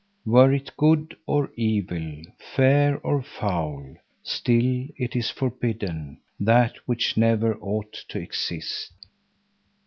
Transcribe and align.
Were 0.25 0.51
it 0.51 0.71
good 0.77 1.15
or 1.27 1.51
evil, 1.55 2.23
fair 2.39 2.97
or 3.05 3.21
foul, 3.21 3.97
still 4.23 4.87
it 4.97 5.15
is 5.15 5.29
forbidden; 5.29 6.17
that 6.39 6.75
which 6.87 7.17
never 7.17 7.55
ought 7.59 7.93
to 8.09 8.17
exist. 8.17 8.93